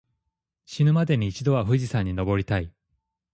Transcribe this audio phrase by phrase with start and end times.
[0.65, 2.73] 死ぬまでに一度は富士山に登りたい。